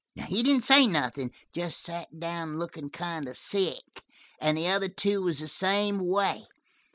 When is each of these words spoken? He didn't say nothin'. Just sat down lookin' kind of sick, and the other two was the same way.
He 0.29 0.41
didn't 0.41 0.61
say 0.63 0.87
nothin'. 0.87 1.29
Just 1.53 1.83
sat 1.83 2.19
down 2.19 2.57
lookin' 2.57 2.89
kind 2.89 3.27
of 3.27 3.37
sick, 3.37 4.01
and 4.39 4.57
the 4.57 4.67
other 4.67 4.89
two 4.89 5.21
was 5.21 5.37
the 5.41 5.47
same 5.47 5.99
way. 5.99 6.47